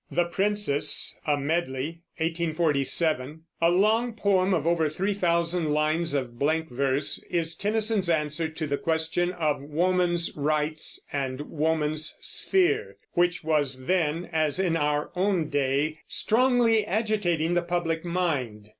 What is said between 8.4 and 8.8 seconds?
to the